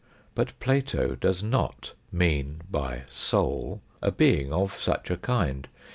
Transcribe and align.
But 0.33 0.59
Plato 0.59 1.13
does 1.13 1.43
not 1.43 1.93
mean 2.11 2.63
by" 2.71 3.03
soul" 3.27 3.83
a 4.01 4.09
being 4.11 4.51
of 4.51 4.73
such 4.73 5.11
a 5.11 5.17
kind. 5.17 5.67